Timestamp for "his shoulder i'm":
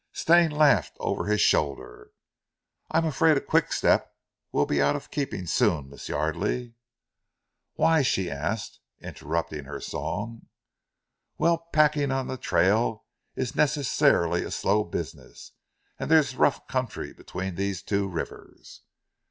1.25-3.05